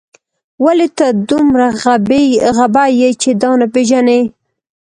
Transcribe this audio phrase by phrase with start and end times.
[0.65, 1.67] ولې ته دومره
[2.55, 4.21] غبي یې چې دا نه پېژنې